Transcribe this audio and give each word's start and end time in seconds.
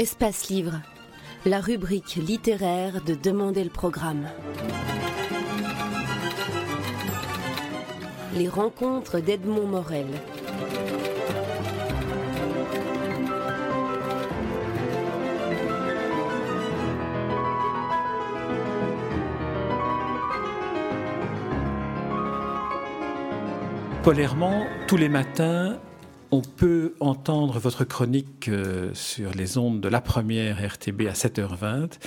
Espace 0.00 0.48
Livre, 0.48 0.80
la 1.44 1.60
rubrique 1.60 2.14
littéraire 2.14 3.02
de 3.04 3.14
Demander 3.14 3.64
le 3.64 3.68
programme. 3.68 4.28
Les 8.34 8.48
rencontres 8.48 9.20
d'Edmond 9.20 9.66
Morel. 9.66 10.06
Polairement, 24.02 24.64
tous 24.88 24.96
les 24.96 25.10
matins, 25.10 25.78
on 26.30 26.42
peut 26.42 26.94
entendre 27.00 27.58
votre 27.58 27.84
chronique 27.84 28.48
euh, 28.48 28.90
sur 28.94 29.32
les 29.32 29.58
ondes 29.58 29.80
de 29.80 29.88
la 29.88 30.00
première 30.00 30.64
RTB 30.64 31.02
à 31.02 31.12
7h20 31.12 31.98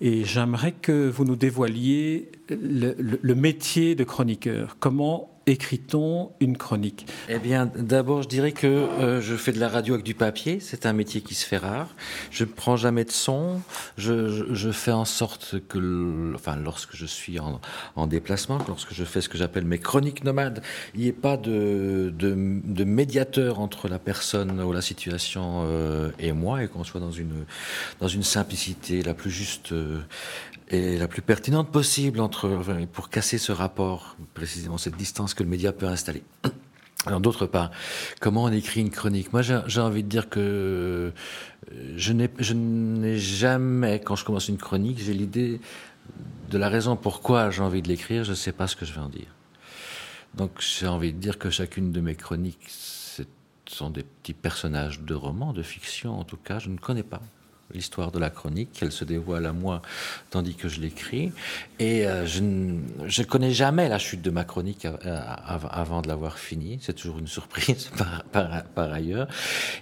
et 0.00 0.24
j'aimerais 0.24 0.72
que 0.72 1.08
vous 1.08 1.24
nous 1.24 1.36
dévoiliez 1.36 2.30
le, 2.48 2.94
le 2.98 3.34
métier 3.34 3.94
de 3.94 4.04
chroniqueur. 4.04 4.76
Comment 4.78 5.33
écrit-on 5.46 6.32
une 6.40 6.56
chronique 6.56 7.06
Eh 7.28 7.38
bien, 7.38 7.66
d'abord, 7.66 8.22
je 8.22 8.28
dirais 8.28 8.52
que 8.52 8.66
euh, 8.66 9.20
je 9.20 9.36
fais 9.36 9.52
de 9.52 9.60
la 9.60 9.68
radio 9.68 9.94
avec 9.94 10.04
du 10.04 10.14
papier. 10.14 10.58
C'est 10.60 10.86
un 10.86 10.92
métier 10.92 11.20
qui 11.20 11.34
se 11.34 11.44
fait 11.44 11.56
rare. 11.56 11.94
Je 12.30 12.44
ne 12.44 12.48
prends 12.48 12.76
jamais 12.76 13.04
de 13.04 13.10
son. 13.10 13.60
Je, 13.98 14.54
je, 14.54 14.70
fais 14.70 14.92
en 14.92 15.04
sorte 15.04 15.56
que, 15.68 16.32
enfin, 16.34 16.56
lorsque 16.56 16.96
je 16.96 17.06
suis 17.06 17.38
en, 17.38 17.60
en, 17.96 18.06
déplacement, 18.06 18.58
lorsque 18.68 18.94
je 18.94 19.04
fais 19.04 19.20
ce 19.20 19.28
que 19.28 19.38
j'appelle 19.38 19.64
mes 19.64 19.78
chroniques 19.78 20.24
nomades, 20.24 20.62
il 20.94 21.00
n'y 21.00 21.08
ait 21.08 21.12
pas 21.12 21.36
de, 21.36 22.12
de, 22.16 22.34
de, 22.64 22.84
médiateur 22.84 23.60
entre 23.60 23.88
la 23.88 23.98
personne 23.98 24.60
ou 24.60 24.72
la 24.72 24.82
situation 24.82 25.64
euh, 25.66 26.10
et 26.18 26.32
moi, 26.32 26.62
et 26.62 26.68
qu'on 26.68 26.84
soit 26.84 27.00
dans 27.00 27.12
une, 27.12 27.44
dans 28.00 28.08
une 28.08 28.22
simplicité 28.22 29.02
la 29.02 29.14
plus 29.14 29.30
juste 29.30 29.72
euh, 29.72 30.00
et 30.68 30.98
la 30.98 31.08
plus 31.08 31.22
pertinente 31.22 31.70
possible 31.70 32.20
entre, 32.20 32.60
pour 32.92 33.10
casser 33.10 33.38
ce 33.38 33.52
rapport, 33.52 34.16
précisément 34.34 34.78
cette 34.78 34.96
distance 34.96 35.34
que 35.34 35.42
le 35.42 35.48
média 35.48 35.72
peut 35.72 35.86
installer. 35.86 36.22
Alors 37.06 37.20
d'autre 37.20 37.46
part, 37.46 37.70
comment 38.20 38.44
on 38.44 38.52
écrit 38.52 38.80
une 38.80 38.90
chronique? 38.90 39.32
Moi, 39.32 39.42
j'ai 39.42 39.80
envie 39.80 40.02
de 40.02 40.08
dire 40.08 40.30
que 40.30 40.40
euh, 40.40 41.94
je 41.96 42.12
n'ai 42.12 43.18
jamais, 43.18 44.00
quand 44.00 44.16
je 44.16 44.24
commence 44.24 44.48
une 44.48 44.56
chronique, 44.56 44.98
j'ai 44.98 45.12
l'idée 45.12 45.60
de 46.50 46.58
la 46.58 46.68
raison 46.68 46.96
pourquoi 46.96 47.50
j'ai 47.50 47.62
envie 47.62 47.82
de 47.82 47.88
l'écrire, 47.88 48.24
je 48.24 48.30
ne 48.30 48.36
sais 48.36 48.52
pas 48.52 48.66
ce 48.66 48.76
que 48.76 48.86
je 48.86 48.94
vais 48.94 49.00
en 49.00 49.08
dire. 49.08 49.34
Donc 50.34 50.52
j'ai 50.60 50.86
envie 50.86 51.12
de 51.12 51.18
dire 51.18 51.38
que 51.38 51.50
chacune 51.50 51.92
de 51.92 52.00
mes 52.00 52.14
chroniques, 52.14 52.66
ce 52.68 53.22
sont 53.66 53.90
des 53.90 54.02
petits 54.02 54.34
personnages 54.34 55.00
de 55.00 55.14
romans, 55.14 55.52
de 55.52 55.62
fiction 55.62 56.18
en 56.18 56.24
tout 56.24 56.38
cas, 56.38 56.58
je 56.58 56.70
ne 56.70 56.78
connais 56.78 57.02
pas 57.02 57.20
l'histoire 57.72 58.10
de 58.10 58.18
la 58.18 58.30
chronique, 58.30 58.72
qu'elle 58.72 58.92
se 58.92 59.04
dévoile 59.04 59.46
à 59.46 59.52
moi 59.52 59.82
tandis 60.30 60.54
que 60.54 60.68
je 60.68 60.80
l'écris. 60.80 61.32
Et 61.78 62.06
euh, 62.06 62.26
je 62.26 62.40
ne 62.40 63.24
connais 63.24 63.52
jamais 63.52 63.88
la 63.88 63.98
chute 63.98 64.22
de 64.22 64.30
ma 64.30 64.44
chronique 64.44 64.86
avant 64.86 66.02
de 66.02 66.08
l'avoir 66.08 66.38
finie. 66.38 66.78
C'est 66.82 66.94
toujours 66.94 67.18
une 67.18 67.26
surprise 67.26 67.90
par, 68.32 68.92
ailleurs. 68.92 69.28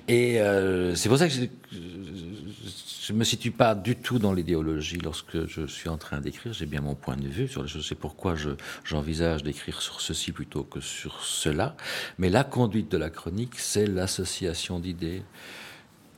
Et 0.08 0.40
euh, 0.40 0.94
c'est 0.94 1.08
pour 1.08 1.18
ça 1.18 1.28
que 1.28 1.34
je 1.34 3.12
ne 3.12 3.18
me 3.18 3.24
situe 3.24 3.50
pas 3.50 3.74
du 3.74 3.96
tout 3.96 4.18
dans 4.18 4.32
l'idéologie 4.32 4.98
lorsque 4.98 5.46
je 5.46 5.66
suis 5.66 5.88
en 5.88 5.96
train 5.96 6.20
d'écrire. 6.20 6.52
J'ai 6.52 6.66
bien 6.66 6.80
mon 6.80 6.94
point 6.94 7.16
de 7.16 7.26
vue 7.26 7.48
sur 7.48 7.62
les 7.62 7.68
choses. 7.68 7.86
C'est 7.86 7.96
pourquoi 7.96 8.36
j'envisage 8.84 9.42
d'écrire 9.42 9.82
sur 9.82 10.00
ceci 10.00 10.30
plutôt 10.30 10.62
que 10.62 10.80
sur 10.80 11.24
cela. 11.24 11.76
Mais 12.18 12.30
la 12.30 12.44
conduite 12.44 12.90
de 12.90 12.98
la 12.98 13.10
chronique, 13.10 13.58
c'est 13.58 13.86
l'association 13.86 14.78
d'idées 14.78 15.22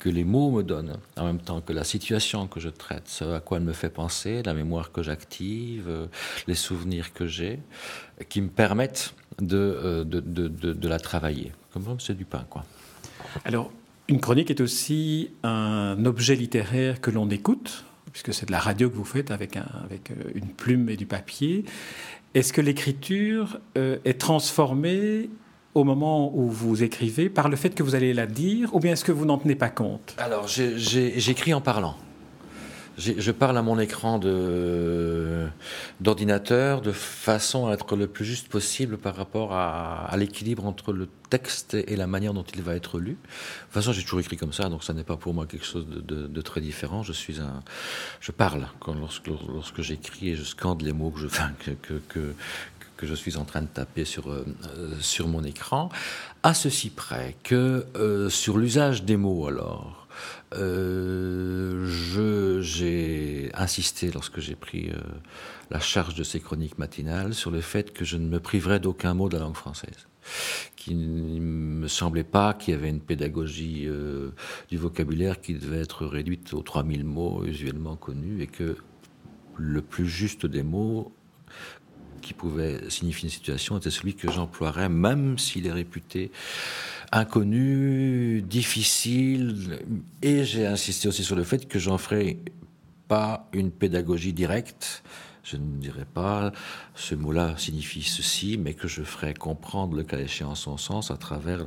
que 0.05 0.11
les 0.11 0.25
mots 0.25 0.51
me 0.51 0.63
donnent, 0.63 0.99
en 1.17 1.25
même 1.25 1.41
temps 1.41 1.63
que 1.63 1.73
la 1.73 1.83
situation 1.83 2.47
que 2.47 2.61
je 2.61 2.69
traite, 2.69 3.09
ce 3.09 3.25
à 3.25 3.41
quoi 3.41 3.57
elle 3.57 3.65
me 3.65 3.73
fait 3.73 3.89
penser, 3.89 4.43
la 4.43 4.53
mémoire 4.53 4.93
que 4.93 5.03
j'active, 5.03 5.87
euh, 5.89 6.09
les 6.47 6.55
souvenirs 6.55 7.15
que 7.15 7.27
j'ai, 7.27 7.59
qui 8.29 8.43
me 8.43 8.49
permettent 8.49 9.15
de, 9.41 9.57
euh, 9.57 10.05
de, 10.05 10.21
de, 10.21 10.49
de, 10.75 10.89
la 10.89 10.99
travailler. 10.99 11.53
Comme 11.73 11.87
c'est 12.01 12.15
du 12.15 12.27
pain, 12.27 12.45
quoi. 12.51 12.67
Alors, 13.47 13.73
une 14.09 14.21
chronique 14.21 14.51
est 14.51 14.61
aussi 14.61 15.31
un 15.43 16.05
objet 16.05 16.35
littéraire 16.35 17.01
que 17.01 17.11
l'on 17.11 17.31
écoute, 17.31 17.87
puisque 18.13 18.35
c'est 18.35 18.45
de 18.45 18.53
la 18.53 18.61
radio 18.61 18.91
que 18.91 18.97
vous 18.97 19.07
faites 19.07 19.31
avec, 19.31 19.57
un, 19.57 19.67
avec 19.85 20.11
euh, 20.11 20.33
une 20.35 20.49
plume 20.49 20.91
et 20.91 20.99
du 20.99 21.07
papier. 21.07 21.65
Est-ce 22.35 22.53
que 22.53 22.61
l'écriture 22.61 23.59
est 23.77 24.21
transformée 24.21 25.31
au 25.75 25.85
moment 25.85 26.33
où 26.35 26.49
vous 26.49 26.83
écrivez 26.83 27.29
par 27.29 27.49
le 27.49 27.57
fait 27.57 27.71
que 27.71 27.83
vous 27.83 27.95
allez 27.95 28.15
la 28.15 28.27
dire 28.27 28.75
ou 28.75 28.81
bien 28.81 28.93
est-ce 28.93 29.05
que 29.05 29.13
vous 29.13 29.27
n'en 29.27 29.39
tenez 29.39 29.57
pas 29.57 29.71
compte 29.71 30.15
Alors 30.19 30.47
j'écris 30.47 31.53
en 31.53 31.61
parlant. 31.61 31.97
Je 32.97 33.33
parle 33.33 33.59
à 33.59 33.63
mon 33.63 33.81
écran 33.81 34.21
d'ordinateur 36.01 36.81
de, 36.81 36.93
façon 36.93 37.67
à 37.67 37.73
être 37.73 37.97
le 37.97 38.07
plus 38.07 38.25
juste 38.25 38.47
possible 38.47 38.99
par 38.99 39.17
rapport 39.17 39.53
à, 39.53 40.15
l'équilibre 40.17 40.65
entre 40.65 40.93
le 40.93 41.09
texte 41.29 41.75
et 41.75 41.97
la 41.97 42.07
manière 42.07 42.35
dont 42.35 42.45
il 42.55 42.63
va 42.63 42.77
être 42.77 43.01
lu. 43.01 43.11
De 43.11 43.17
toute 43.17 43.73
façon, 43.73 43.93
j'ai 43.93 44.03
toujours 44.03 44.21
écrit 44.21 44.37
comme 44.37 44.53
ça, 44.53 44.69
donc 44.69 44.85
ça 44.85 44.93
n'est 44.93 45.03
pas 45.03 45.17
pour 45.17 45.35
moi 45.35 45.47
quelque 45.47 45.67
chose 45.67 45.87
de, 45.89 46.41
très 46.41 46.61
différent. 46.61 47.03
Je 47.03 47.13
suis 47.13 47.41
un, 47.41 47.65
je 48.21 48.31
parle 48.31 48.69
quand, 48.79 48.95
lorsque, 48.95 49.27
lorsque 49.27 49.83
j'écris 49.83 50.29
et 50.29 50.37
je 50.37 50.45
scande 50.45 50.83
les 50.83 50.93
mots 50.93 51.11
que 51.11 51.19
je, 51.19 51.27
enfin, 51.27 51.51
que, 51.59 51.73
que, 51.73 51.95
que 52.09 52.33
je 53.03 53.15
suis 53.15 53.37
en 53.37 53.45
train 53.45 53.63
de 53.63 53.67
taper 53.67 54.05
sur, 54.05 54.31
euh, 54.31 54.45
sur 55.01 55.29
mon 55.29 55.45
écran, 55.45 55.89
à 56.43 56.55
ceci 56.55 56.91
près 56.91 57.37
que 57.43 57.87
euh, 57.97 58.29
sur 58.29 58.59
l'usage 58.59 59.05
des 59.05 59.17
mots 59.17 59.47
alors, 59.47 60.07
euh, 60.55 61.87
j'ai 62.61 63.51
insisté 63.55 64.11
lorsque 64.13 64.41
j'ai 64.41 64.55
pris 64.55 64.93
la 65.71 65.81
charge 65.81 66.15
de 66.15 66.23
ces 66.23 66.39
chroniques 66.41 66.79
matinales 66.79 67.35
sur 67.35 67.51
le 67.51 67.61
fait 67.61 67.93
que 67.93 68.05
je 68.05 68.17
ne 68.17 68.29
me 68.29 68.39
priverais 68.39 68.79
d'aucun 68.79 69.15
mot 69.15 69.29
de 69.29 69.37
la 69.37 69.43
langue 69.43 69.57
française 69.57 70.07
qui 70.77 70.95
ne 70.95 71.41
me 71.41 71.89
semblait 71.89 72.25
pas 72.25 72.55
qu'il 72.55 72.73
y 72.73 72.77
avait 72.77 72.89
une 72.89 73.01
pédagogie 73.01 73.89
du 74.71 74.77
vocabulaire 74.79 75.41
qui 75.41 75.55
devait 75.55 75.81
être 75.81 76.07
réduite 76.07 76.55
aux 76.55 76.63
3000 76.63 77.05
mots 77.05 77.45
usuellement 77.45 77.97
connus 77.97 78.41
et 78.41 78.47
que 78.47 78.77
le 79.57 79.83
plus 79.83 80.07
juste 80.07 80.47
des 80.47 80.63
mots 80.63 81.13
qui 82.25 82.35
pouvait 82.35 82.81
signifier 82.89 83.29
une 83.29 83.33
situation 83.33 83.79
était 83.79 83.91
celui 83.91 84.15
que 84.15 84.31
j'emploierais, 84.31 84.89
même 84.89 85.39
s'il 85.39 85.67
est 85.67 85.73
réputé 85.73 86.31
inconnu, 87.13 88.43
difficile. 88.43 89.79
Et 90.23 90.45
j'ai 90.45 90.67
insisté 90.67 91.09
aussi 91.09 91.23
sur 91.23 91.37
le 91.37 91.45
fait 91.45 91.69
que 91.69 91.79
j'en 91.79 91.99
ferai 91.99 92.39
pas 93.07 93.49
une 93.53 93.71
pédagogie 93.71 94.33
directe. 94.33 95.03
Je 95.45 95.59
ne 95.59 95.77
dirais 95.77 96.07
pas 96.07 96.53
ce 96.95 97.15
mot-là 97.15 97.55
signifie 97.59 98.03
ceci, 98.03 98.57
mais 98.59 98.73
que 98.73 98.89
je 98.89 99.03
ferai 99.03 99.35
comprendre 99.35 99.95
le 99.95 100.03
cas 100.03 100.19
échéant 100.19 100.55
son 100.55 100.79
sens 100.79 101.11
à 101.11 101.17
travers 101.19 101.67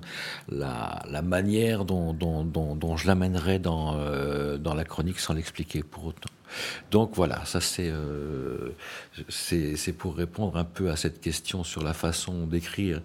la, 0.49 1.03
la 1.09 1.21
manière 1.21 1.85
dont, 1.85 2.11
dont, 2.13 2.43
dont, 2.43 2.75
dont 2.75 2.97
je 2.97 3.05
l'amènerai 3.05 3.59
dans, 3.59 3.95
euh, 3.95 4.57
dans 4.57 4.73
la 4.73 4.83
chronique 4.83 5.19
sans 5.19 5.33
l'expliquer 5.33 5.83
pour 5.83 6.05
autant. 6.05 6.29
Donc 6.91 7.11
voilà, 7.13 7.45
ça 7.45 7.59
euh, 7.79 8.71
c'est 9.29 9.93
pour 9.93 10.15
répondre 10.15 10.57
un 10.57 10.63
peu 10.63 10.89
à 10.89 10.95
cette 10.95 11.21
question 11.21 11.63
sur 11.63 11.83
la 11.83 11.93
façon 11.93 12.47
d'écrire. 12.47 13.01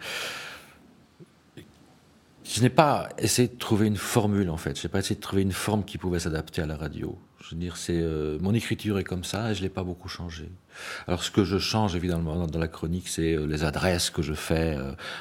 Je 2.45 2.61
n'ai 2.61 2.71
pas 2.71 3.09
essayé 3.19 3.49
de 3.49 3.57
trouver 3.57 3.87
une 3.87 3.97
formule 3.97 4.51
en 4.51 4.57
fait. 4.57 4.79
Je 4.79 4.87
n'ai 4.87 4.91
pas 4.91 4.99
essayé 4.99 5.17
de 5.17 5.21
trouver 5.21 5.43
une 5.43 5.53
forme 5.53 5.85
qui 5.85 5.99
pouvait 5.99 6.21
s'adapter 6.21 6.63
à 6.63 6.67
la 6.67 6.77
radio. 6.77 7.19
Je 7.41 7.55
veux 7.55 7.61
dire, 7.61 7.77
c'est 7.77 8.01
euh, 8.01 8.39
mon 8.41 8.55
écriture 8.55 8.99
est 8.99 9.05
comme 9.05 9.25
ça 9.25 9.51
et 9.51 9.55
je 9.55 9.63
l'ai 9.63 9.69
pas 9.69 9.83
beaucoup 9.83 10.09
changé. 10.09 10.51
Alors 11.07 11.23
ce 11.23 11.31
que 11.31 11.45
je 11.45 11.59
change 11.59 11.97
évidemment 11.97 12.47
dans 12.47 12.59
la 12.59 12.69
chronique, 12.69 13.09
c'est 13.09 13.35
euh, 13.35 13.47
les 13.47 13.65
adresses 13.65 14.11
que 14.11 14.23
je 14.23 14.35
fais 14.35 14.77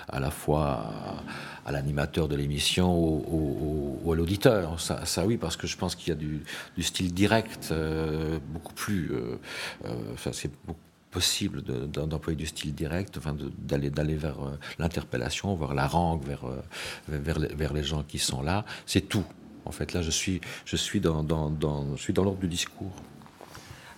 à 0.08 0.20
la 0.20 0.32
fois 0.32 0.94
à, 1.66 1.72
l'animateur 1.72 2.28
de 2.28 2.36
l'émission 2.36 2.98
ou, 2.98 4.12
à 4.12 4.16
l'auditeur. 4.16 4.80
Ça, 4.80 5.26
oui, 5.26 5.38
parce 5.38 5.58
que 5.58 5.68
je 5.68 5.78
pense 5.78 5.96
qu'il 5.96 6.10
y 6.10 6.12
a 6.12 6.16
du, 6.16 6.44
style 6.84 7.14
direct 7.14 7.74
beaucoup 8.54 8.74
plus. 8.74 9.12
Possible 11.12 11.62
d'employer 11.62 12.38
du 12.38 12.48
style 12.48 12.74
direct, 12.74 13.18
enfin 13.18 13.36
d'aller 13.58 13.90
d'aller 13.90 14.16
vers 14.16 14.40
euh, 14.40 14.58
l'interpellation, 14.80 15.56
vers 15.56 15.74
la 15.74 15.88
rangue, 15.88 16.24
vers, 16.24 16.46
euh, 16.46 16.62
vers, 17.10 17.74
les, 17.74 17.84
gens 17.84 18.04
qui 18.04 18.18
sont 18.18 18.42
là. 18.42 18.66
C'est 18.86 19.08
tout. 19.10 19.26
En 19.66 19.72
fait, 19.72 19.94
là, 19.94 20.02
je 20.02 20.10
suis, 20.10 20.42
je 20.66 20.76
suis 20.76 21.00
dans, 21.02 21.24
dans 21.24 21.96
je 21.96 22.02
suis 22.02 22.14
dans 22.14 22.24
l'ordre 22.24 22.40
du 22.40 22.48
discours. 22.48 22.96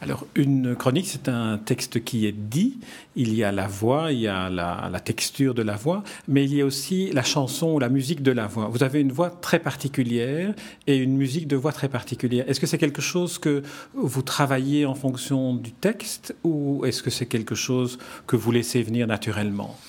Alors, 0.04 0.28
une 0.36 0.76
chronique, 0.76 1.08
c'est 1.08 1.30
un 1.30 1.58
texte 1.58 2.04
qui 2.04 2.26
est 2.26 2.34
dit. 2.34 2.78
Il 3.16 3.34
y 3.34 3.42
a 3.42 3.54
la 3.54 3.68
voix, 3.68 4.12
il 4.12 4.20
y 4.20 4.28
a 4.28 4.50
la, 4.50 5.00
texture 5.00 5.54
de 5.54 5.62
la 5.62 5.78
voix, 5.78 6.04
mais 6.28 6.44
il 6.44 6.54
y 6.54 6.60
a 6.60 6.66
aussi 6.66 7.10
la 7.14 7.24
chanson 7.24 7.72
ou 7.72 7.80
la 7.80 7.88
musique 7.88 8.22
de 8.22 8.34
la 8.34 8.46
voix. 8.46 8.68
Vous 8.68 8.84
avez 8.84 9.00
une 9.00 9.14
voix 9.14 9.30
très 9.30 9.60
particulière 9.60 10.54
et 10.88 10.98
une 10.98 11.16
musique 11.16 11.48
de 11.48 11.56
voix 11.56 11.72
très 11.72 11.88
particulière. 11.88 12.44
Est-ce 12.50 12.60
que 12.60 12.68
c'est 12.68 12.78
quelque 12.78 13.02
chose 13.02 13.38
que 13.38 13.64
vous 13.94 14.22
travaillez 14.24 14.86
en 14.86 14.94
fonction 14.94 15.56
du 15.56 15.72
texte 15.72 16.36
ou 16.44 16.84
est-ce 16.84 17.02
que 17.02 17.10
c'est 17.10 17.28
quelque 17.28 17.56
chose 17.56 17.98
que 18.28 18.36
vous 18.36 18.52
laissez 18.52 18.84
venir 18.84 19.08
naturellement? 19.08 19.80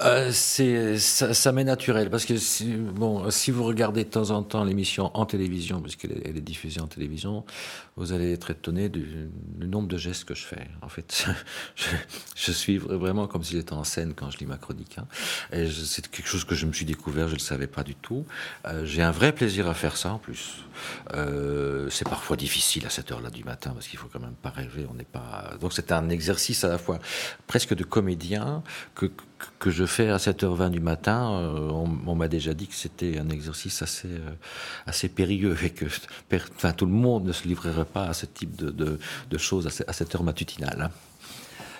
Euh, 0.00 0.30
c'est 0.32 0.98
ça, 0.98 1.32
ça 1.32 1.52
m'est 1.52 1.64
naturel 1.64 2.10
parce 2.10 2.26
que 2.26 2.36
si, 2.36 2.74
bon, 2.74 3.30
si 3.30 3.50
vous 3.50 3.64
regardez 3.64 4.04
de 4.04 4.10
temps 4.10 4.30
en 4.30 4.42
temps 4.42 4.62
l'émission 4.62 5.10
en 5.14 5.24
télévision, 5.24 5.80
puisqu'elle 5.80 6.12
est, 6.12 6.28
est 6.28 6.40
diffusée 6.40 6.80
en 6.80 6.86
télévision, 6.86 7.44
vous 7.96 8.12
allez 8.12 8.32
être 8.32 8.50
étonné 8.50 8.90
du, 8.90 9.30
du, 9.56 9.66
nombre 9.66 9.88
de 9.88 9.96
gestes 9.96 10.24
que 10.24 10.34
je 10.34 10.44
fais. 10.44 10.68
En 10.82 10.88
fait, 10.88 11.26
je, 11.76 11.86
je 12.34 12.52
suis 12.52 12.76
vraiment 12.76 13.26
comme 13.26 13.42
si 13.42 13.54
j'étais 13.54 13.72
en 13.72 13.84
scène 13.84 14.12
quand 14.14 14.30
je 14.30 14.38
lis 14.38 14.46
ma 14.46 14.58
chronique. 14.58 14.98
Hein. 14.98 15.06
Et 15.50 15.70
c'est 15.70 16.06
quelque 16.08 16.28
chose 16.28 16.44
que 16.44 16.54
je 16.54 16.66
me 16.66 16.72
suis 16.72 16.84
découvert, 16.84 17.28
je 17.28 17.32
ne 17.32 17.38
le 17.38 17.42
savais 17.42 17.66
pas 17.66 17.82
du 17.82 17.94
tout. 17.94 18.26
Euh, 18.66 18.84
J'ai 18.84 19.02
un 19.02 19.12
vrai 19.12 19.32
plaisir 19.32 19.66
à 19.66 19.74
faire 19.74 19.96
ça 19.96 20.12
en 20.12 20.18
plus. 20.18 20.56
Euh, 21.14 21.88
c'est 21.88 22.06
parfois 22.06 22.36
difficile 22.36 22.84
à 22.84 22.90
cette 22.90 23.10
heure-là 23.12 23.30
du 23.30 23.44
matin 23.44 23.70
parce 23.70 23.88
qu'il 23.88 23.98
faut 23.98 24.08
quand 24.12 24.20
même 24.20 24.34
pas 24.42 24.50
rêver. 24.50 24.86
On 24.90 24.94
n'est 24.94 25.04
pas. 25.04 25.54
Donc 25.60 25.72
c'est 25.72 25.90
un 25.90 26.10
exercice 26.10 26.64
à 26.64 26.68
la 26.68 26.78
fois 26.78 26.98
presque 27.46 27.74
de 27.74 27.84
comédien 27.84 28.62
que 28.94 29.10
que 29.58 29.70
je 29.70 29.84
fais 29.84 30.08
à 30.08 30.16
7h20 30.16 30.70
du 30.70 30.80
matin, 30.80 31.32
euh, 31.32 31.70
on, 31.70 32.14
m'a 32.14 32.28
déjà 32.28 32.54
dit 32.54 32.66
que 32.66 32.74
c'était 32.74 33.18
un 33.18 33.28
exercice 33.28 33.82
assez, 33.82 34.08
euh, 34.08 34.30
assez 34.86 35.08
périlleux 35.08 35.56
et 35.62 35.70
que 35.70 35.86
enfin, 36.54 36.72
tout 36.72 36.86
le 36.86 36.92
monde 36.92 37.26
ne 37.26 37.32
se 37.32 37.46
livrerait 37.46 37.84
pas 37.84 38.04
à 38.04 38.14
ce 38.14 38.26
type 38.26 38.56
de, 38.56 38.70
de, 38.70 38.98
de 39.30 39.38
choses 39.38 39.66
à, 39.86 39.92
cette 39.92 40.14
heure 40.14 40.22
matutinale. 40.22 40.82
Hein. 40.82 40.90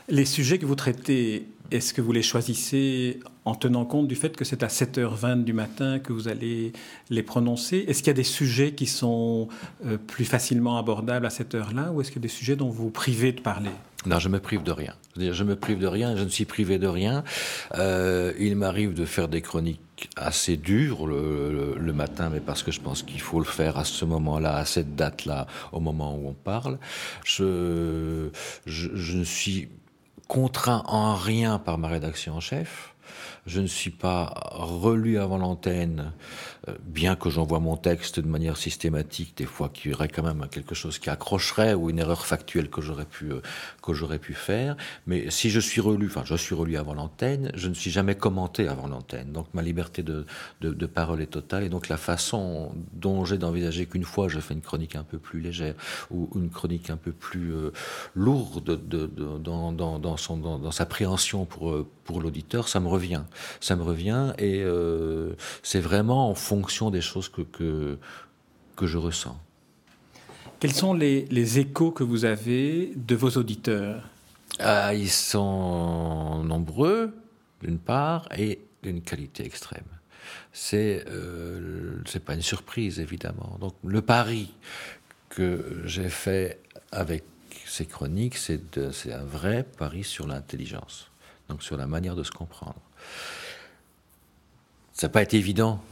Les 0.08 0.24
sujets 0.24 0.58
que 0.58 0.66
vous 0.66 0.76
traitez, 0.76 1.48
est-ce 1.72 1.92
que 1.92 2.00
vous 2.00 2.12
les 2.12 2.22
choisissez 2.22 3.18
en 3.44 3.56
tenant 3.56 3.84
compte 3.84 4.06
du 4.06 4.14
fait 4.14 4.36
que 4.36 4.44
c'est 4.44 4.62
à 4.62 4.68
7h20 4.68 5.42
du 5.42 5.52
matin 5.52 5.98
que 5.98 6.12
vous 6.12 6.28
allez 6.28 6.72
les 7.10 7.22
prononcer? 7.24 7.84
Est-ce 7.88 8.00
qu'il 8.00 8.08
y 8.08 8.10
a 8.10 8.14
des 8.14 8.22
sujets 8.22 8.72
qui 8.72 8.86
sont 8.86 9.48
euh, 9.84 9.96
plus 9.98 10.24
facilement 10.24 10.78
abordables 10.78 11.26
à 11.26 11.30
cette 11.30 11.56
heure-là 11.56 11.90
ou 11.90 12.00
est-ce 12.00 12.10
qu'il 12.12 12.20
y 12.20 12.24
a 12.24 12.28
des 12.28 12.28
sujets 12.28 12.54
dont 12.54 12.68
vous 12.68 12.84
vous 12.84 12.90
privez 12.90 13.32
de 13.32 13.40
parler? 13.40 13.70
Non, 14.06 14.18
je 14.20 14.28
me 14.28 14.38
prive 14.38 14.62
de 14.62 14.72
rien. 14.72 14.94
Je 15.16 15.44
me 15.44 15.56
prive 15.56 15.78
de 15.78 15.86
rien, 15.86 16.16
je 16.16 16.22
ne 16.22 16.28
suis 16.28 16.44
privé 16.44 16.78
de 16.78 16.86
rien. 16.86 17.24
Euh, 17.74 18.32
il 18.38 18.54
m'arrive 18.56 18.94
de 18.94 19.04
faire 19.04 19.28
des 19.28 19.42
chroniques 19.42 20.10
assez 20.16 20.56
dures 20.56 21.06
le, 21.06 21.74
le, 21.76 21.92
matin, 21.92 22.30
mais 22.32 22.40
parce 22.40 22.62
que 22.62 22.70
je 22.70 22.80
pense 22.80 23.02
qu'il 23.02 23.20
faut 23.20 23.38
le 23.38 23.46
faire 23.46 23.78
à 23.78 23.84
ce 23.84 24.04
moment-là, 24.04 24.56
à 24.56 24.64
cette 24.64 24.94
date-là, 24.94 25.46
au 25.72 25.80
moment 25.80 26.14
où 26.14 26.28
on 26.28 26.34
parle. 26.34 26.78
Je, 27.24 28.28
je, 28.66 28.90
je 28.94 29.18
ne 29.18 29.24
suis 29.24 29.68
contraint 30.28 30.82
en 30.86 31.14
rien 31.14 31.58
par 31.58 31.78
ma 31.78 31.88
rédaction 31.88 32.34
en 32.34 32.40
chef. 32.40 32.94
Je 33.46 33.60
ne 33.60 33.66
suis 33.66 33.90
pas 33.90 34.32
relu 34.52 35.18
avant 35.18 35.38
l'antenne, 35.38 36.12
bien 36.84 37.16
que 37.16 37.30
j'envoie 37.30 37.60
mon 37.60 37.76
texte 37.76 38.20
de 38.20 38.26
manière 38.26 38.56
systématique, 38.56 39.36
des 39.36 39.46
fois 39.46 39.68
qu'il 39.68 39.90
y 39.90 39.94
aurait 39.94 40.08
quand 40.08 40.22
même 40.22 40.46
quelque 40.50 40.74
chose 40.74 40.98
qui 40.98 41.10
accrocherait 41.10 41.74
ou 41.74 41.90
une 41.90 41.98
erreur 41.98 42.26
factuelle 42.26 42.70
que 42.70 42.80
j'aurais 42.80 43.04
pu 43.04 43.32
euh, 43.32 43.40
que 43.82 43.92
j'aurais 43.92 44.18
pu 44.18 44.34
faire. 44.34 44.76
Mais 45.06 45.30
si 45.30 45.50
je 45.50 45.60
suis 45.60 45.80
relu, 45.80 46.06
enfin 46.06 46.22
je 46.24 46.34
suis 46.34 46.54
relu 46.54 46.76
avant 46.76 46.94
l'antenne, 46.94 47.50
je 47.54 47.68
ne 47.68 47.74
suis 47.74 47.90
jamais 47.90 48.14
commenté 48.14 48.68
avant 48.68 48.88
l'antenne. 48.88 49.32
Donc 49.32 49.46
ma 49.54 49.62
liberté 49.62 50.02
de, 50.02 50.26
parole 50.86 51.20
est 51.20 51.26
totale 51.26 51.64
et 51.64 51.68
donc 51.68 51.88
la 51.88 51.96
façon 51.96 52.72
dont 52.92 53.24
j'ai 53.24 53.38
d'envisager 53.38 53.86
qu'une 53.86 54.04
fois 54.04 54.28
je 54.28 54.38
fais 54.40 54.54
une 54.54 54.60
chronique 54.60 54.96
un 54.96 55.02
peu 55.02 55.18
plus 55.18 55.40
légère 55.40 55.74
ou 56.10 56.30
une 56.36 56.50
chronique 56.50 56.90
un 56.90 56.96
peu 56.96 57.12
plus 57.12 57.52
euh, 57.52 57.72
lourde 58.14 58.64
de, 58.64 59.06
de, 59.06 59.38
dans, 59.38 60.70
sa 60.70 60.86
préhension 60.86 61.44
pour, 61.44 61.70
euh, 61.70 61.86
l'auditeur, 62.20 62.68
ça 62.68 62.80
me 62.80 62.88
revient 62.88 63.22
ça 63.60 63.76
me 63.76 63.82
revient 63.82 64.32
et 64.38 64.62
euh, 64.62 65.34
c'est 65.62 65.80
vraiment 65.80 66.30
en 66.30 66.34
fonction 66.56 66.90
des 66.90 67.02
choses 67.02 67.28
que, 67.28 67.42
que, 67.42 67.98
que 68.76 68.86
je 68.86 68.96
ressens. 68.96 69.38
Quels 70.58 70.72
sont 70.72 70.94
les, 70.94 71.26
les, 71.26 71.58
échos 71.58 71.90
que 71.90 72.02
vous 72.02 72.24
avez 72.24 72.92
de 72.96 73.14
vos 73.14 73.32
auditeurs? 73.42 74.02
Ah, 74.58 74.94
Ils 74.94 75.10
sont 75.10 76.42
nombreux, 76.44 77.14
d'une 77.62 77.78
part, 77.78 78.26
et 78.34 78.58
d'une 78.82 79.02
qualité 79.02 79.44
extrême. 79.44 79.90
C'est 80.52 81.04
euh, 81.08 81.98
c'est 82.06 82.24
pas 82.24 82.34
une 82.34 82.48
surprise 82.54 82.98
évidemment. 83.06 83.58
Donc 83.60 83.74
le 83.84 84.00
pari 84.00 84.54
que 85.28 85.82
j'ai 85.84 86.08
fait 86.08 86.58
avec 86.90 87.22
ces 87.66 87.84
chroniques, 87.84 88.38
c'est 88.38 89.12
un 89.12 89.24
vrai 89.24 89.66
pari 89.78 90.04
sur 90.04 90.26
l'intelligence, 90.26 91.10
donc 91.48 91.62
sur 91.62 91.76
la 91.76 91.86
manière 91.86 92.16
de 92.16 92.24
se 92.24 92.30
comprendre. 92.30 92.80
Ça 94.94 95.08
n'a 95.08 95.12
pas 95.12 95.22
été 95.22 95.36
évident 95.36 95.82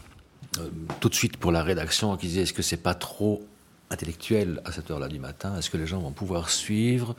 euh, 0.59 0.69
tout 1.01 1.09
de 1.09 1.15
suite 1.15 1.37
pour 1.37 1.53
la 1.53 1.63
rédaction 1.63 2.17
qui 2.17 2.29
disait 2.29 2.43
est-ce 2.43 2.53
que 2.53 2.63
c'est 2.63 2.83
pas 2.83 2.95
trop 2.95 3.47
intellectuel 3.91 4.61
à 4.65 4.73
cette 4.73 4.91
heure-là 4.91 5.09
du 5.09 5.19
matin? 5.19 5.57
Est-ce 5.59 5.71
que 5.71 5.77
les 5.77 5.87
gens 5.87 6.01
vont 6.01 6.13
pouvoir 6.13 6.51
suivre 6.51 7.15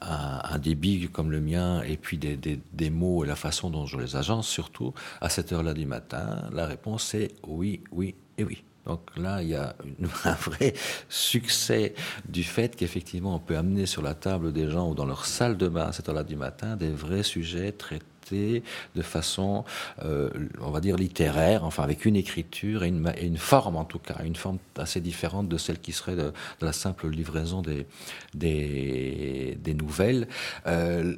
un, 0.00 0.40
un 0.44 0.58
débit 0.58 1.08
comme 1.08 1.30
le 1.30 1.40
mien 1.40 1.82
et 1.82 1.96
puis 1.96 2.18
des, 2.18 2.36
des, 2.36 2.90
mots 2.90 3.24
et 3.24 3.28
la 3.28 3.36
façon 3.36 3.70
dont 3.70 3.86
je 3.86 3.98
les 3.98 4.16
agence 4.16 4.48
surtout 4.48 4.94
à 5.20 5.28
cette 5.28 5.52
heure-là 5.52 5.74
du 5.74 5.86
matin? 5.86 6.48
La 6.52 6.66
réponse 6.66 7.14
est 7.14 7.34
oui, 7.46 7.82
oui 7.92 8.14
et 8.38 8.44
oui. 8.44 8.62
Donc 8.86 9.00
là, 9.16 9.42
il 9.42 9.48
y 9.50 9.54
a 9.54 9.74
un 10.24 10.32
vrai 10.32 10.74
succès 11.08 11.94
du 12.28 12.44
fait 12.44 12.74
qu'effectivement, 12.76 13.34
on 13.34 13.38
peut 13.38 13.56
amener 13.56 13.86
sur 13.86 14.02
la 14.02 14.14
table 14.14 14.52
des 14.52 14.70
gens 14.70 14.90
ou 14.90 14.94
dans 14.94 15.06
leur 15.06 15.26
salle 15.26 15.56
de 15.56 15.68
bain 15.68 15.88
à 15.88 15.92
cette 15.92 16.08
heure-là 16.08 16.24
du 16.24 16.36
matin 16.36 16.76
des 16.76 16.90
vrais 16.90 17.22
sujets 17.22 17.72
traités 17.72 18.04
de 18.32 19.02
façon, 19.02 19.64
euh, 20.04 20.30
on 20.60 20.70
va 20.70 20.80
dire, 20.80 20.96
littéraire, 20.96 21.64
enfin 21.64 21.82
avec 21.82 22.04
une 22.04 22.16
écriture 22.16 22.84
et 22.84 22.88
une, 22.88 23.36
forme 23.36 23.76
en 23.76 23.84
tout 23.84 23.98
cas, 23.98 24.16
une 24.24 24.36
forme 24.36 24.58
assez 24.76 25.00
différente 25.00 25.48
de 25.48 25.56
celle 25.56 25.78
qui 25.78 25.92
serait 25.92 26.16
de, 26.16 26.32
la 26.60 26.72
simple 26.72 27.08
livraison 27.08 27.62
des, 27.62 27.86
des, 28.34 29.74
nouvelles. 29.74 30.28
Euh, 30.66 31.14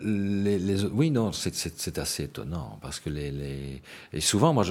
oui, 0.93 1.11
non, 1.11 1.33
c'est 1.33 1.99
assez 1.99 2.23
étonnant 2.25 2.79
parce 2.81 3.01
que 3.01 3.11
les, 3.11 3.31
les 3.31 3.83
et 4.13 4.21
souvent, 4.21 4.53
moi, 4.53 4.65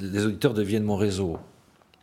les 0.00 0.24
auditeurs 0.24 0.54
deviennent 0.54 0.84
mon 0.84 0.96
réseau. 0.96 1.38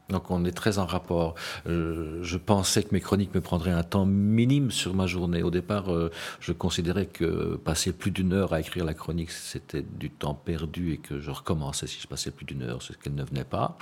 Donc 0.09 0.31
on 0.31 0.43
est 0.45 0.51
très 0.51 0.79
en 0.79 0.85
rapport. 0.85 1.35
Euh, 1.65 2.19
je 2.21 2.37
pensais 2.37 2.83
que 2.83 2.89
mes 2.91 2.99
chroniques 2.99 3.33
me 3.33 3.41
prendraient 3.41 3.71
un 3.71 3.83
temps 3.83 4.05
minime 4.05 4.69
sur 4.69 4.93
ma 4.93 5.07
journée. 5.07 5.43
Au 5.43 5.51
départ, 5.51 5.93
euh, 5.93 6.11
je 6.39 6.51
considérais 6.51 7.05
que 7.05 7.55
passer 7.55 7.93
plus 7.93 8.11
d'une 8.11 8.33
heure 8.33 8.53
à 8.53 8.59
écrire 8.59 8.83
la 8.83 8.93
chronique, 8.93 9.31
c'était 9.31 9.81
du 9.81 10.09
temps 10.09 10.33
perdu 10.33 10.93
et 10.93 10.97
que 10.97 11.19
je 11.19 11.31
recommençais 11.31 11.87
si 11.87 11.99
je 12.01 12.07
passais 12.07 12.31
plus 12.31 12.45
d'une 12.45 12.63
heure, 12.63 12.81
c'est 12.81 12.99
qu'elle 12.99 13.15
ne 13.15 13.23
venait 13.23 13.45
pas. 13.45 13.77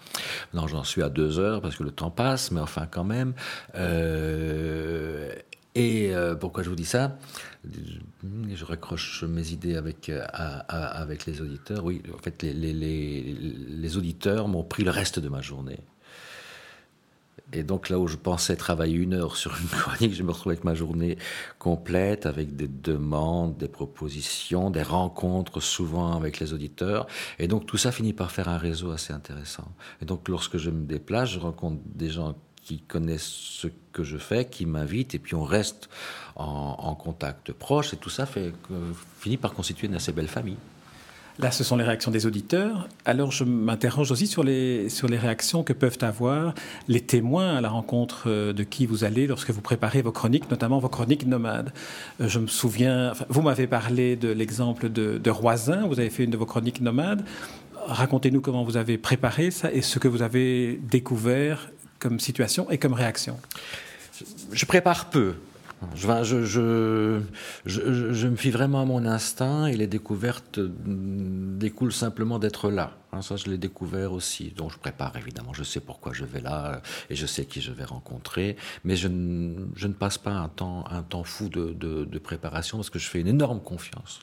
Non, 0.54 0.68
j'en 0.68 0.84
suis 0.84 1.02
à 1.02 1.10
deux 1.10 1.40
heures 1.40 1.62
parce 1.62 1.76
que 1.76 1.84
le 1.84 1.92
temps 1.92 2.12
passe, 2.12 2.52
mais 2.52 2.62
enfin 2.62 2.86
quand 2.90 3.04
même. 3.04 3.34
Euh, 3.76 5.34
et 5.74 6.12
pourquoi 6.42 6.64
je 6.64 6.70
vous 6.70 6.76
dis 6.76 6.86
ça? 6.86 7.18
Je 7.64 8.66
raccroche 8.66 9.24
mes 9.24 9.52
idées 9.54 9.78
avec, 9.78 10.12
avec 10.68 11.26
les 11.26 11.40
auditeurs. 11.40 11.86
Oui, 11.86 12.04
en 12.14 12.18
fait, 12.18 12.44
les 12.44 13.98
auditeurs 13.98 14.50
m'ont 14.50 14.64
pris 14.66 14.84
le 14.84 14.92
reste 14.92 15.20
de 15.20 15.30
ma 15.30 15.40
journée. 15.40 15.80
Et 17.54 17.64
donc 17.64 17.90
là 17.90 18.00
où 18.00 18.08
je 18.08 18.16
pensais 18.16 18.56
travailler 18.56 18.96
une 18.96 19.14
heure 19.14 19.36
sur 19.36 19.56
une 19.60 19.68
chronique, 19.80 20.14
je 20.14 20.24
me 20.24 20.32
retrouve 20.32 20.52
avec 20.52 20.64
ma 20.64 20.74
journée 20.74 21.18
complète, 21.60 22.26
avec 22.26 22.56
des 22.56 22.68
demandes, 22.68 23.58
des 23.58 23.68
propositions, 23.68 24.70
des 24.70 24.84
rencontres 24.84 25.60
souvent 25.60 26.16
avec 26.16 26.40
les 26.40 26.54
auditeurs. 26.54 27.08
Et 27.40 27.48
donc 27.48 27.66
tout 27.66 27.78
ça 27.78 27.92
finit 27.92 28.14
par 28.14 28.32
faire 28.32 28.48
un 28.48 28.58
réseau 28.58 28.92
assez 28.92 29.12
intéressant. 29.12 29.68
Et 30.02 30.06
donc 30.06 30.30
lorsque 30.30 30.58
je 30.58 30.70
me 30.70 30.86
déplace, 30.86 31.32
je 31.32 31.40
rencontre 31.40 31.82
des 31.86 32.10
gens 32.10 32.36
qui 32.62 32.80
connaissent 32.80 33.24
ce 33.24 33.68
que 33.92 34.04
je 34.04 34.18
fais, 34.18 34.46
qui 34.46 34.66
m'invitent, 34.66 35.16
et 35.16 35.20
puis 35.20 35.36
on 35.36 35.44
reste 35.44 35.90
en, 36.36 36.96
contact 36.96 37.52
proche, 37.52 37.94
et 37.94 37.98
tout 37.98 38.10
ça 38.10 38.28
finit 39.20 39.38
par 39.38 39.54
constituer 39.54 39.88
une 39.88 39.96
assez 39.96 40.12
belle 40.12 40.28
famille. 40.28 40.58
Là, 41.40 41.52
ce 41.52 41.64
sont 41.64 41.76
les 41.76 41.84
réactions 41.84 42.12
des 42.12 42.26
auditeurs. 42.26 42.88
Alors, 43.06 43.32
je 43.32 43.44
m'interroge 43.44 44.12
aussi 44.12 44.28
sur 44.28 44.44
les, 44.44 44.90
sur 44.90 45.08
les 45.08 45.18
réactions 45.18 45.64
que 45.64 45.74
peuvent 45.74 45.98
avoir 46.02 46.54
les 46.88 47.02
témoins 47.02 47.58
à 47.58 47.62
la 47.62 47.70
rencontre 47.70 48.24
euh, 48.28 48.54
de 48.54 48.64
qui 48.64 48.86
vous 48.86 49.04
allez 49.04 49.28
lorsque 49.28 49.50
vous 49.50 49.62
préparez 49.62 50.02
vos 50.02 50.12
chroniques, 50.12 50.50
notamment 50.52 50.80
vos 50.80 50.90
chroniques 50.90 51.26
nomades. 51.26 51.74
Euh, 52.20 52.28
je 52.28 52.40
me 52.40 52.48
souviens, 52.48 53.14
vous 53.30 53.42
m'avez 53.42 53.68
parlé 53.68 54.16
de 54.16 54.30
l'exemple 54.30 54.90
de 54.90 55.30
Roisin, 55.30 55.88
vous 55.88 56.00
avez 56.00 56.10
fait 56.10 56.24
une 56.24 56.32
de 56.32 56.38
vos 56.38 56.46
chroniques 56.46 56.82
nomades. 56.82 57.24
Racontez-nous 57.88 58.42
comment 58.42 58.64
vous 58.64 58.78
avez 58.78 58.98
préparé 58.98 59.52
ça 59.52 59.72
et 59.72 59.82
ce 59.82 60.00
que 60.00 60.08
vous 60.08 60.22
avez 60.22 60.80
découvert 60.84 61.70
comme 62.00 62.20
situation 62.20 62.70
et 62.70 62.78
comme 62.78 62.94
réaction. 62.94 63.38
Je 64.52 64.66
prépare 64.66 65.10
peu. 65.10 65.36
Je, 65.96 67.22
me 68.28 68.36
fie 68.36 68.52
vraiment 68.52 68.82
à 68.82 68.86
mon 68.86 69.06
instinct 69.06 69.66
et 69.66 69.76
les 69.76 69.88
découvertes 69.88 70.60
découlent 70.60 71.94
simplement 71.94 72.40
d'être 72.40 72.70
là. 72.70 72.98
Hein, 73.12 73.22
ça, 73.22 73.36
je 73.36 73.50
l'ai 73.50 73.58
découvert 73.58 74.14
aussi. 74.14 74.52
Donc, 74.52 74.72
je 74.72 74.78
prépare 74.78 75.16
évidemment. 75.18 75.54
Je 75.54 75.64
sais 75.64 75.80
pourquoi 75.80 76.14
je 76.14 76.24
vais 76.24 76.42
là 76.42 76.82
et 77.10 77.16
je 77.16 77.26
sais 77.26 77.46
qui 77.46 77.62
je 77.62 77.72
vais 77.72 77.84
rencontrer. 77.84 78.58
Mais 78.84 78.96
je 78.96 79.08
ne, 79.08 79.94
passe 79.94 80.18
pas 80.18 80.32
un 80.32 80.50
temps, 80.50 81.24
fou 81.24 81.50
de, 81.50 82.18
préparation 82.20 82.78
parce 82.78 82.90
que 82.90 83.00
je 83.00 83.10
fais 83.10 83.20
une 83.20 83.28
énorme 83.28 83.60
confiance 83.60 84.20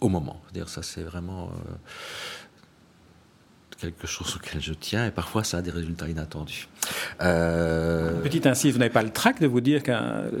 au 0.00 0.08
moment. 0.08 0.42
-dire 0.52 0.68
ça, 0.68 0.82
c'est 0.82 1.04
vraiment. 1.04 1.50
Euh, 1.50 1.74
quelque 3.82 4.06
chose 4.06 4.36
auquel 4.36 4.60
je 4.60 4.72
tiens 4.72 5.06
et 5.06 5.10
parfois 5.10 5.44
ça 5.44 5.58
a 5.58 5.62
des 5.62 5.70
résultats 5.70 6.08
inattendus. 6.08 6.68
Euh... 7.20 8.20
Petite 8.22 8.46
incise, 8.46 8.72
vous 8.72 8.78
n'avez 8.78 8.92
pas 8.92 9.02
le 9.02 9.10
trac 9.10 9.40
de 9.40 9.46
vous 9.46 9.60
dire 9.60 9.82
que 9.82 9.92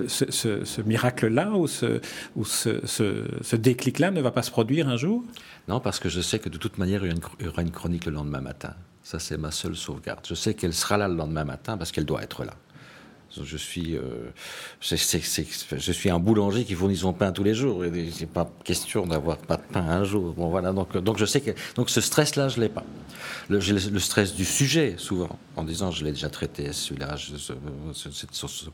ce, 0.08 0.30
ce, 0.64 0.80
miracle-là 0.82 1.50
ou, 1.50 1.66
ce, 1.66 2.00
ou 2.36 2.44
ce 2.44 3.56
déclic-là 3.56 4.10
ne 4.10 4.20
va 4.20 4.30
pas 4.30 4.42
se 4.42 4.50
produire 4.50 4.88
un 4.88 4.96
jour? 4.96 5.24
Non, 5.68 5.80
parce 5.80 5.98
que 5.98 6.08
je 6.08 6.20
sais 6.20 6.38
que 6.38 6.48
de 6.48 6.58
toute 6.58 6.78
manière, 6.78 7.04
il 7.04 7.14
y 7.40 7.48
aura 7.48 7.62
une 7.62 7.70
chronique 7.70 8.06
le 8.06 8.12
lendemain 8.12 8.40
matin. 8.40 8.74
Ça, 9.02 9.18
c'est 9.18 9.36
ma 9.36 9.50
seule 9.50 9.76
sauvegarde. 9.76 10.24
Je 10.28 10.34
sais 10.34 10.54
qu'elle 10.54 10.74
sera 10.74 10.96
là 10.96 11.08
le 11.08 11.14
lendemain 11.14 11.44
matin 11.44 11.76
parce 11.76 11.92
qu'elle 11.92 12.06
doit 12.06 12.22
être 12.22 12.44
là. 12.44 12.54
Je 13.42 13.56
suis, 13.56 13.96
euh, 13.96 14.30
je 14.80 15.92
suis 15.92 16.10
un 16.10 16.18
boulanger 16.18 16.64
qui 16.64 16.74
fournit 16.74 16.96
son 16.96 17.12
pain 17.12 17.32
tous 17.32 17.44
les 17.44 17.54
jours. 17.54 17.84
Il 17.84 17.92
n'est 17.92 18.26
pas 18.26 18.50
question 18.64 19.06
d'avoir 19.06 19.38
pas 19.38 19.56
de 19.56 19.62
pain 19.62 19.80
un 19.80 20.04
jour. 20.04 20.32
Bon, 20.34 20.48
voilà. 20.48 20.72
Donc, 20.72 20.96
donc 20.98 21.18
je 21.18 21.24
sais 21.24 21.40
que 21.40 21.52
donc 21.74 21.90
ce 21.90 22.00
stress-là, 22.00 22.48
je 22.48 22.60
l'ai 22.60 22.68
pas. 22.68 22.84
Le, 23.48 23.58
le, 23.58 23.98
stress 23.98 24.34
du 24.34 24.44
sujet, 24.44 24.94
souvent, 24.98 25.38
en 25.56 25.64
disant 25.64 25.90
je 25.90 26.04
l'ai 26.04 26.12
déjà 26.12 26.28
traité, 26.28 26.72
celui-là, 26.72 27.16
ça 27.16 27.54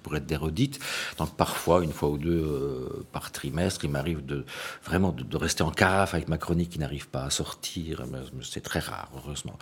pourrait 0.03 0.19
être 0.19 0.27
des 0.27 0.37
redites. 0.37 0.79
Donc 1.19 1.35
parfois, 1.37 1.83
une 1.83 1.93
fois 1.93 2.11
ou 2.11 2.19
deux 2.19 2.31
euh, 2.31 3.07
par 3.13 3.31
trimestre, 3.31 3.85
il 3.85 3.91
m'arrive 3.91 4.25
de 4.25 4.45
vraiment 4.85 5.13
de, 5.13 5.37
rester 5.37 5.63
en 5.63 5.71
carafe 5.71 6.15
avec 6.15 6.29
ma 6.29 6.39
chronique 6.39 6.71
qui 6.71 6.79
n'arrive 6.79 7.09
pas 7.09 7.25
à 7.25 7.31
sortir. 7.31 8.03
C'est 8.43 8.63
très 8.63 8.81
rare, 8.81 9.11
heureusement. 9.17 9.59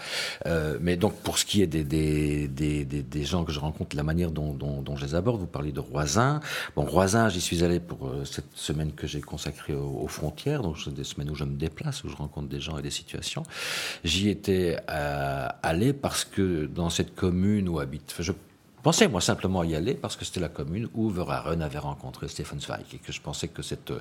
Euh, 0.46 0.78
mais 0.80 0.96
donc 0.96 1.14
pour 1.20 1.38
ce 1.38 1.44
qui 1.44 1.62
est 1.62 1.66
des, 1.66 1.84
des, 1.84 2.48
des, 2.48 2.84
des, 2.84 3.24
gens 3.24 3.44
que 3.44 3.52
je 3.52 3.60
rencontre, 3.60 3.96
la 3.96 4.02
manière 4.02 4.30
dont 4.30 4.54
dont 4.86 4.96
je 4.96 5.04
les 5.04 5.14
aborde. 5.14 5.40
Vous 5.40 5.46
parlez 5.46 5.72
de 5.72 5.80
Roisin. 5.80 6.40
Bon, 6.74 6.84
Roisin, 6.84 7.28
j'y 7.28 7.40
suis 7.40 7.62
allé 7.62 7.80
pour 7.80 8.06
euh, 8.06 8.24
cette 8.24 8.54
semaine 8.54 8.92
que 8.92 9.06
j'ai 9.06 9.20
consacrée 9.20 9.74
aux, 9.74 10.06
frontières, 10.08 10.62
donc 10.62 10.76
c'est 10.82 10.94
des 10.94 11.04
semaines 11.04 11.30
où 11.30 11.34
je 11.34 11.44
me 11.44 11.56
déplace, 11.56 12.04
où 12.04 12.08
je 12.08 12.16
rencontre 12.16 12.48
des 12.48 12.60
gens 12.60 12.78
et 12.78 12.82
des 12.82 12.90
situations. 12.90 13.42
J'y 14.04 14.28
étais 14.28 14.78
euh, 14.88 15.48
allé 15.62 15.92
parce 15.92 16.24
que 16.24 16.66
dans 16.66 16.90
cette 16.90 17.14
commune 17.14 17.68
où 17.68 17.80
habite, 17.80 18.12
pensais 18.86 19.08
moi 19.08 19.20
simplement 19.20 19.64
y 19.64 19.74
aller 19.74 19.94
parce 19.94 20.14
que 20.14 20.24
c'était 20.24 20.38
la 20.38 20.48
commune 20.48 20.88
où 20.94 21.10
Verhaeren 21.10 21.60
avait 21.60 21.80
rencontré 21.80 22.28
Stephen 22.28 22.60
Zweig 22.60 22.84
et 22.94 22.98
que 22.98 23.10
je 23.10 23.20
pensais 23.20 23.48
que 23.48 23.60
cette, 23.60 23.92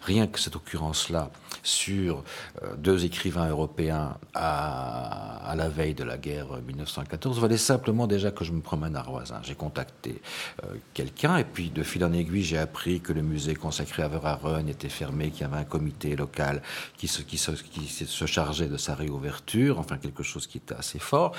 rien 0.00 0.26
que 0.26 0.40
cette 0.40 0.56
occurrence-là 0.56 1.30
sur 1.62 2.24
euh, 2.62 2.74
deux 2.78 3.04
écrivains 3.04 3.50
européens 3.50 4.16
à, 4.32 5.52
la 5.54 5.68
veille 5.68 5.92
de 5.92 6.04
la 6.04 6.16
guerre 6.16 6.46
1914 6.66 7.38
valait 7.38 7.58
simplement 7.58 8.06
déjà 8.06 8.30
que 8.30 8.42
je 8.42 8.52
me 8.52 8.62
promène 8.62 8.96
à 8.96 9.02
Roisin. 9.02 9.42
J'ai 9.42 9.54
contacté 9.54 10.22
euh, 10.64 10.68
quelqu'un 10.94 11.36
et 11.36 11.44
puis 11.44 11.68
de 11.68 11.82
fil 11.82 12.02
en 12.02 12.12
aiguille 12.14 12.42
j'ai 12.42 12.56
appris 12.56 13.02
que 13.02 13.12
le 13.12 13.20
musée 13.20 13.54
consacré 13.54 14.02
à 14.02 14.08
Verhaeren 14.08 14.70
était 14.70 14.88
fermé, 14.88 15.32
qu'il 15.32 15.42
y 15.42 15.44
avait 15.44 15.58
un 15.58 15.64
comité 15.64 16.16
local 16.16 16.62
qui 16.96 17.08
se, 17.08 17.20
qui, 17.20 17.36
se, 17.36 17.50
qui 17.50 17.86
se 17.86 18.24
chargeait 18.24 18.68
de 18.68 18.78
sa 18.78 18.94
réouverture, 18.94 19.78
enfin 19.78 19.98
quelque 19.98 20.22
chose 20.22 20.46
qui 20.46 20.56
était 20.56 20.76
assez 20.76 20.98
fort. 20.98 21.32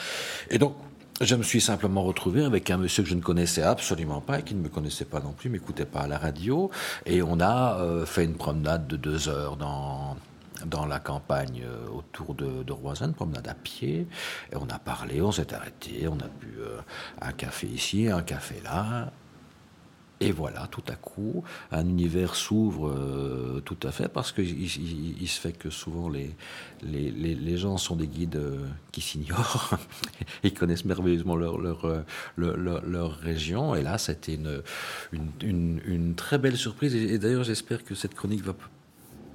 Et 0.51 0.60
donc 0.60 0.75
je 1.20 1.36
me 1.36 1.44
suis 1.44 1.62
simplement 1.62 2.03
retrouvé 2.03 2.44
avec 2.44 2.70
un 2.72 2.77
monsieur 2.77 3.03
que 3.03 3.10
je 3.10 3.15
ne 3.15 3.22
connaissais 3.22 3.62
absolument 3.62 4.22
pas 4.22 4.39
et 4.39 4.44
qui 4.44 4.56
ne 4.56 4.62
me 4.62 4.70
connaissait 4.70 5.06
pas 5.06 5.20
non 5.20 5.34
plus, 5.34 5.50
m'écoutait 5.50 5.86
pas 5.86 6.01
à 6.01 6.08
la 6.08 6.18
radio. 6.18 6.72
Et 7.06 7.22
on 7.22 7.39
a 7.39 7.80
euh, 7.80 8.06
fait 8.06 8.24
une 8.24 8.36
promenade 8.36 8.88
de 8.88 8.96
deux 8.96 9.30
heures 9.30 9.58
dans, 9.58 10.18
dans 10.65 10.86
la 10.86 11.00
campagne 11.00 11.63
euh, 11.63 11.88
autour 11.89 12.34
de, 12.34 12.63
de 12.63 12.72
Roisin, 12.72 13.08
une 13.08 13.13
promenade 13.13 13.48
à 13.48 13.53
pied. 13.53 14.08
Et 14.51 14.56
on 14.56 14.68
a 14.70 14.80
parlé, 14.80 15.22
on 15.22 15.32
s'est 15.32 15.53
arrêté, 15.53 16.08
on 16.08 16.15
a 16.15 16.27
bu 16.39 16.58
euh, 16.60 16.80
un 17.22 17.34
café 17.34 17.68
ici, 17.68 18.08
un 18.08 18.24
café 18.24 18.56
là. 18.63 19.12
Et 20.22 20.32
voilà, 20.32 20.68
tout 20.70 20.84
à 20.88 20.94
coup, 20.94 21.44
un 21.72 21.84
univers 21.88 22.36
s'ouvre 22.36 22.90
euh, 22.90 23.60
tout 23.66 23.78
à 23.82 23.92
fait 23.92 24.08
parce 24.08 24.32
qu'il 24.32 24.62
il, 24.62 25.28
se 25.28 25.40
fait 25.40 25.51
que 25.51 25.72
souvent 25.72 26.10
les, 26.10 26.36
les, 26.84 27.10
les, 27.12 27.58
gens 27.58 27.78
sont 27.78 27.96
des 27.96 28.06
guides 28.06 28.36
euh, 28.36 28.68
qui 28.92 29.01
s'ignorent. 29.01 29.80
Ils 30.44 30.54
connaissent 30.54 30.86
merveilleusement 30.86 31.36
leur, 31.36 31.58
leur, 31.58 31.86
euh, 31.86 32.01
leur, 32.38 32.86
leur, 32.86 33.18
région. 33.18 33.74
Et 33.74 33.82
là, 33.82 33.98
c'était 33.98 34.36
une, 34.36 34.62
une, 35.42 35.82
une, 35.86 36.13
très 36.13 36.38
belle 36.38 36.56
surprise. 36.56 36.94
Et, 36.94 37.18
d'ailleurs, 37.18 37.44
j'espère 37.44 37.84
que 37.84 37.96
cette 37.96 38.13
chronique 38.13 38.44
va 38.44 38.54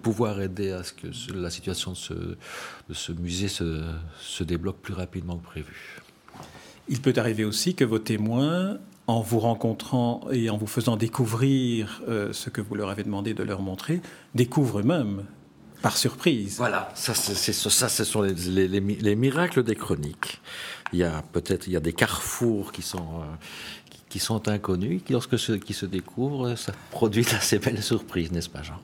pouvoir 0.03 0.41
aider 0.41 0.71
à 0.71 0.85
ce 0.85 0.93
que 0.93 1.09
la 1.35 1.51
situation 1.51 1.91
de 1.91 1.97
ce, 1.97 2.15
de 2.15 2.95
ce 2.95 3.11
musée 3.11 3.49
se, 3.49 3.83
se 4.21 4.45
débloque 4.45 4.79
plus 4.79 4.95
rapidement 4.95 5.37
que 5.37 5.47
prévu. 5.47 6.01
Il 6.89 7.03
peut 7.03 7.15
arriver 7.17 7.45
aussi 7.45 7.75
que 7.75 7.85
vos 7.85 7.99
témoins 7.99 8.79
en 9.07 9.21
vous 9.21 9.39
rencontrant 9.39 10.23
et 10.33 10.51
en 10.51 10.57
vous 10.57 10.67
faisant 10.67 10.97
découvrir 10.97 12.03
euh, 12.09 12.33
ce 12.33 12.51
que 12.51 12.61
vous 12.61 12.75
leur 12.75 12.91
avez 12.91 13.05
demandé 13.05 13.35
de 13.35 13.43
leur 13.43 13.63
montrer, 13.63 14.01
découvrent 14.35 14.81
eux-mêmes 14.81 15.25
par 15.83 15.97
surprise. 15.97 16.57
Voilà, 16.57 16.91
ça, 16.95 17.15
c'est, 17.15 17.53
ça 17.53 17.89
ce 17.89 18.05
sont 18.05 18.23
les, 18.23 18.69
les, 18.69 19.17
miracles 19.17 19.63
des 19.63 19.77
chroniques. 19.77 20.41
Il 20.93 20.99
y 20.99 21.05
a 21.05 21.23
peut-être 21.33 21.67
il 21.69 21.75
y 21.75 21.77
a 21.77 21.81
des 21.81 21.93
carrefours 21.93 22.73
qui 22.73 22.83
sont 22.83 23.21
euh, 23.21 23.35
qui, 24.09 24.19
sont 24.19 24.49
inconnus, 24.49 25.03
qui 25.05 25.13
lorsque 25.13 25.39
ceux 25.39 25.59
qui 25.59 25.75
se 25.75 25.87
découvrent, 25.87 26.57
ça 26.57 26.73
produit 26.91 27.25
d'assez 27.25 27.59
belles 27.59 27.83
surprises, 27.83 28.33
n'est-ce 28.33 28.49
pas, 28.49 28.63
Jean? 28.63 28.81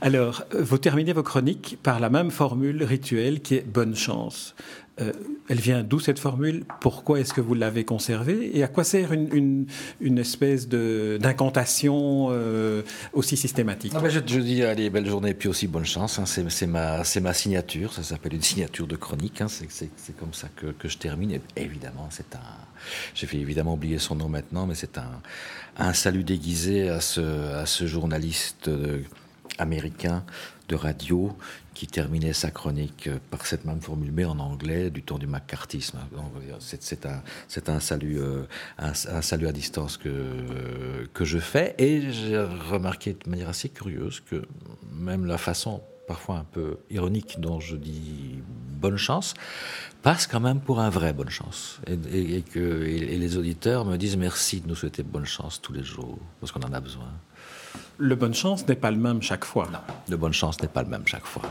Alors, 0.00 0.44
vous 0.58 0.78
terminez 0.78 1.12
vos 1.12 1.22
chroniques 1.22 1.78
par 1.82 2.00
la 2.00 2.10
même 2.10 2.30
formule 2.30 2.82
rituelle 2.82 3.40
qui 3.40 3.56
est 3.56 3.66
bonne 3.66 3.94
chance. 3.94 4.54
Euh, 5.00 5.12
elle 5.48 5.60
vient 5.60 5.82
d'où 5.82 5.98
cette 5.98 6.20
formule? 6.20 6.64
Pourquoi 6.80 7.18
est-ce 7.18 7.34
que 7.34 7.40
vous 7.40 7.54
l'avez 7.54 7.84
conservée? 7.84 8.56
Et 8.56 8.62
à 8.62 8.68
quoi 8.68 8.84
sert 8.84 9.12
une, 9.12 9.66
une, 10.00 10.18
espèce 10.18 10.68
d'incantation 10.68 12.28
euh, 12.30 12.82
aussi 13.12 13.36
systématique? 13.36 13.92
Je, 14.08 14.20
dis 14.20 14.62
allez, 14.62 14.90
belle 14.90 15.08
journée 15.08 15.34
puis 15.34 15.48
aussi 15.48 15.66
bonne 15.66 15.84
chance. 15.84 16.20
Hein. 16.20 16.26
c'est 16.26 16.66
ma, 16.66 17.02
ma 17.20 17.34
signature, 17.34 17.92
ça 17.92 18.04
s'appelle 18.04 18.34
une 18.34 18.42
signature 18.42 18.86
de 18.86 18.94
chronique. 18.94 19.40
Hein. 19.40 19.48
c'est 19.48 20.16
comme 20.16 20.32
ça 20.32 20.48
que, 20.54 20.66
que, 20.66 20.88
je 20.88 20.96
termine. 20.96 21.32
Et 21.32 21.40
évidemment, 21.56 22.06
c'est 22.10 22.36
un. 22.36 22.40
J'ai 23.14 23.26
fait 23.26 23.38
évidemment 23.38 23.74
oublier 23.74 23.98
son 23.98 24.14
nom 24.14 24.28
maintenant, 24.28 24.66
mais 24.66 24.74
c'est 24.76 24.98
un, 24.98 25.20
un 25.76 25.92
salut 25.92 26.22
déguisé 26.22 26.88
à 26.88 27.00
ce, 27.00 27.20
à 27.54 27.66
ce 27.66 27.86
journaliste 27.86 28.70
américain 29.58 30.24
de 30.68 30.76
radio 30.76 31.36
qui 31.74 31.86
terminait 31.86 32.32
sa 32.32 32.50
chronique 32.50 33.08
euh, 33.08 33.18
par 33.30 33.44
cette 33.46 33.64
même 33.64 33.80
formule, 33.80 34.12
mais 34.12 34.24
en 34.24 34.38
anglais, 34.38 34.90
du 34.90 35.02
temps 35.02 35.18
du. 35.18 35.28
C'est 36.58 37.06
un, 37.06 37.22
un, 37.66 37.80
salut, 37.80 38.20
euh, 38.20 38.44
un, 38.78 38.94
salut 38.94 39.48
à 39.48 39.52
distance 39.52 39.96
que, 39.96 41.08
je 41.20 41.38
fais. 41.38 41.74
Et 41.78 42.10
j'ai 42.12 42.38
remarqué 42.40 43.14
de 43.14 43.28
manière 43.28 43.48
assez 43.48 43.68
curieuse 43.68 44.20
que 44.20 44.42
même 44.92 45.26
la 45.26 45.38
façon 45.38 45.82
parfois 46.06 46.36
un 46.36 46.44
peu 46.44 46.76
ironique 46.90 47.40
dont 47.40 47.60
je 47.60 47.76
dis 47.76 48.38
bonne 48.46 48.98
chance, 48.98 49.32
passe 50.02 50.26
quand 50.26 50.40
même 50.40 50.60
pour 50.60 50.80
un 50.80 50.90
vrai 50.90 51.14
bonne 51.14 51.30
chance. 51.30 51.80
Et, 51.86 52.36
et 52.36 52.42
que 52.42 52.84
et 52.84 53.16
les 53.16 53.36
auditeurs 53.38 53.86
me 53.86 53.96
disent 53.96 54.18
merci 54.18 54.60
de 54.60 54.68
nous 54.68 54.74
souhaiter 54.74 55.02
bonne 55.02 55.24
chance 55.24 55.62
tous 55.62 55.72
les 55.72 55.82
jours, 55.82 56.18
parce 56.40 56.52
qu'on 56.52 56.60
en 56.60 56.72
a 56.74 56.80
besoin 56.80 57.10
le 57.98 58.14
bonne 58.14 58.34
chance 58.34 58.66
n'est 58.66 58.74
pas 58.74 58.90
le 58.90 58.96
même 58.96 59.22
chaque 59.22 59.44
fois. 59.44 59.68
Non, 59.72 59.78
le 60.08 60.16
bonne 60.16 60.32
chance 60.32 60.60
n'est 60.60 60.68
pas 60.68 60.82
le 60.82 60.88
même 60.88 61.06
chaque 61.06 61.26
fois. 61.26 61.42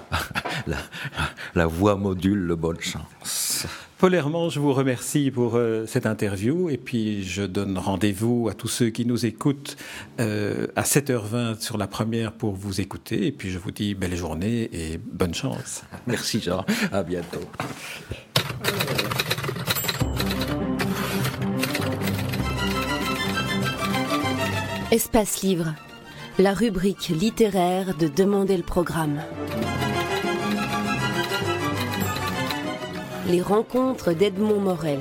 la, 1.56 1.66
voix 1.66 1.96
module 1.96 2.40
le 2.40 2.56
bonne 2.56 2.80
chance. 2.80 3.66
Paul 3.98 4.14
Herman, 4.14 4.50
je 4.50 4.60
vous 4.60 4.74
remercie 4.74 5.32
pour 5.32 5.56
euh, 5.56 5.86
cette 5.88 6.06
interview 6.06 6.70
et 6.70 6.78
puis 6.78 7.24
je 7.24 7.44
donne 7.44 7.78
rendez-vous 7.78 8.50
à 8.50 8.54
tous 8.54 8.68
ceux 8.68 8.90
qui 8.90 9.06
nous 9.06 9.26
écoutent 9.26 9.78
euh, 10.20 10.68
à 10.76 10.82
7h20 10.82 11.62
sur 11.62 11.78
la 11.78 11.88
première 11.88 12.34
pour 12.34 12.54
vous 12.54 12.82
écouter 12.82 13.28
et 13.28 13.32
puis 13.32 13.50
je 13.50 13.60
vous 13.60 13.72
dis 13.72 13.96
belle 13.96 14.16
journée 14.16 14.70
et 14.74 14.98
bonne 14.98 15.34
chance. 15.34 15.84
Merci 16.06 16.42
Jean, 16.42 16.66
à 16.92 17.04
bientôt. 17.04 17.40
Espace 24.92 25.42
Livre 25.42 25.74
la 26.40 26.54
rubrique 26.54 27.10
littéraire 27.10 27.96
de 27.96 28.08
Demander 28.08 28.58
le 28.58 28.64
programme. 28.64 29.22
Les 33.28 33.42
rencontres 33.42 34.14
d'Edmond 34.14 34.60
Morel. 34.60 35.00